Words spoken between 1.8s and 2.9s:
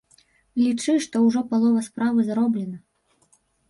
справы зроблена.